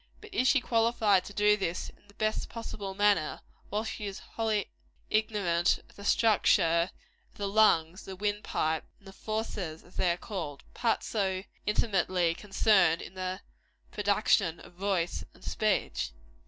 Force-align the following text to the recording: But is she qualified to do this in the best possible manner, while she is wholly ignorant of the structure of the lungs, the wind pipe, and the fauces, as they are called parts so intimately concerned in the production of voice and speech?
But 0.19 0.33
is 0.33 0.47
she 0.47 0.59
qualified 0.61 1.23
to 1.25 1.31
do 1.33 1.55
this 1.55 1.89
in 1.91 2.07
the 2.07 2.15
best 2.15 2.49
possible 2.49 2.95
manner, 2.95 3.41
while 3.69 3.83
she 3.83 4.07
is 4.07 4.17
wholly 4.17 4.71
ignorant 5.11 5.77
of 5.87 5.95
the 5.95 6.03
structure 6.03 6.89
of 7.31 7.37
the 7.37 7.47
lungs, 7.47 8.05
the 8.05 8.15
wind 8.15 8.43
pipe, 8.43 8.83
and 8.97 9.07
the 9.07 9.13
fauces, 9.13 9.83
as 9.83 9.97
they 9.97 10.11
are 10.11 10.17
called 10.17 10.63
parts 10.73 11.05
so 11.05 11.43
intimately 11.67 12.33
concerned 12.33 13.03
in 13.03 13.13
the 13.13 13.41
production 13.91 14.59
of 14.61 14.73
voice 14.73 15.23
and 15.35 15.43
speech? 15.43 16.09